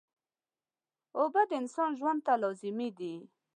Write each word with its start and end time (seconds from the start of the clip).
اوبه 1.19 1.41
د 1.49 1.51
انسان 1.61 1.89
ژوند 1.99 2.19
ته 2.25 2.33
لازمي 2.43 2.89
دي 2.97 3.13